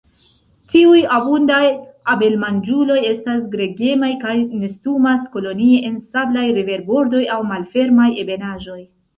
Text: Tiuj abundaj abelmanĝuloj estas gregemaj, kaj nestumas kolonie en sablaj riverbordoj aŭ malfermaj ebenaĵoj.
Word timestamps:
Tiuj 0.69 1.01
abundaj 1.17 1.59
abelmanĝuloj 2.13 2.97
estas 3.11 3.45
gregemaj, 3.53 4.11
kaj 4.25 4.33
nestumas 4.63 5.29
kolonie 5.37 5.79
en 5.91 6.03
sablaj 6.15 6.47
riverbordoj 6.59 7.25
aŭ 7.37 7.41
malfermaj 7.53 8.13
ebenaĵoj. 8.25 8.81